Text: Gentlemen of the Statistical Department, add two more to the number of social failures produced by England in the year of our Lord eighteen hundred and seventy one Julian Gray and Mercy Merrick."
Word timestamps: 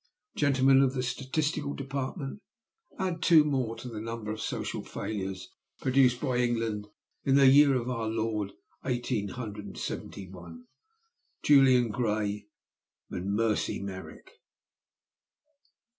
Gentlemen 0.35 0.81
of 0.81 0.95
the 0.95 1.03
Statistical 1.03 1.75
Department, 1.75 2.39
add 2.97 3.21
two 3.21 3.43
more 3.43 3.75
to 3.75 3.87
the 3.87 4.01
number 4.01 4.31
of 4.31 4.41
social 4.41 4.83
failures 4.83 5.49
produced 5.79 6.19
by 6.19 6.37
England 6.37 6.87
in 7.23 7.35
the 7.35 7.45
year 7.45 7.75
of 7.75 7.87
our 7.87 8.07
Lord 8.07 8.53
eighteen 8.83 9.27
hundred 9.27 9.65
and 9.65 9.77
seventy 9.77 10.27
one 10.27 10.65
Julian 11.43 11.89
Gray 11.89 12.47
and 13.11 13.33
Mercy 13.35 13.79
Merrick." 13.79 14.31